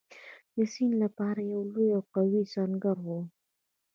د 0.55 0.57
سید 0.71 0.91
لپاره 1.03 1.41
یو 1.53 1.61
لوی 1.71 1.87
او 1.97 2.01
قوي 2.13 2.43
سنګر 2.53 2.97
وو. 3.05 3.19